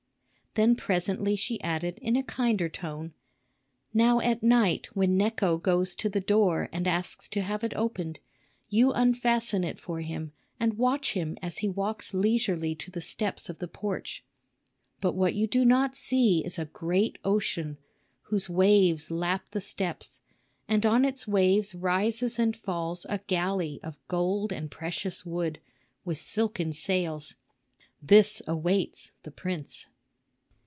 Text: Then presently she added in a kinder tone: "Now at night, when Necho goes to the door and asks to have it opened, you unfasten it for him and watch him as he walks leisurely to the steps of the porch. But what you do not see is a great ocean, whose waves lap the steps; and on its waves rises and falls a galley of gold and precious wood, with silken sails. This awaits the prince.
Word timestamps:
Then 0.55 0.75
presently 0.75 1.37
she 1.37 1.61
added 1.61 1.97
in 1.99 2.17
a 2.17 2.23
kinder 2.23 2.67
tone: 2.67 3.13
"Now 3.93 4.19
at 4.19 4.43
night, 4.43 4.87
when 4.93 5.15
Necho 5.15 5.57
goes 5.57 5.95
to 5.95 6.09
the 6.09 6.19
door 6.19 6.67
and 6.73 6.87
asks 6.89 7.29
to 7.29 7.41
have 7.41 7.63
it 7.63 7.73
opened, 7.73 8.19
you 8.67 8.91
unfasten 8.91 9.63
it 9.63 9.79
for 9.79 10.01
him 10.01 10.33
and 10.59 10.73
watch 10.77 11.13
him 11.13 11.37
as 11.41 11.59
he 11.59 11.69
walks 11.69 12.13
leisurely 12.13 12.75
to 12.75 12.91
the 12.91 12.99
steps 12.99 13.47
of 13.47 13.59
the 13.59 13.67
porch. 13.69 14.25
But 14.99 15.15
what 15.15 15.35
you 15.35 15.47
do 15.47 15.63
not 15.63 15.95
see 15.95 16.43
is 16.43 16.59
a 16.59 16.65
great 16.65 17.17
ocean, 17.23 17.77
whose 18.23 18.49
waves 18.49 19.09
lap 19.09 19.47
the 19.51 19.61
steps; 19.61 20.21
and 20.67 20.85
on 20.85 21.05
its 21.05 21.25
waves 21.25 21.73
rises 21.73 22.37
and 22.37 22.57
falls 22.57 23.05
a 23.07 23.19
galley 23.19 23.79
of 23.81 23.95
gold 24.09 24.51
and 24.51 24.69
precious 24.69 25.25
wood, 25.25 25.61
with 26.03 26.19
silken 26.19 26.73
sails. 26.73 27.37
This 28.01 28.41
awaits 28.47 29.13
the 29.23 29.31
prince. 29.31 29.87